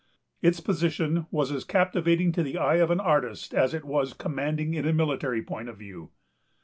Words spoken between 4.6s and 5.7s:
in a military point